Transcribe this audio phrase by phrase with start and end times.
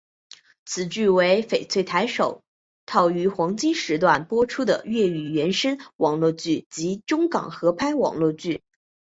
[0.65, 2.41] 此剧为翡翠台首
[2.87, 8.63] 套于黄金时段播出的粤语原声网络剧及中港合拍网络剧。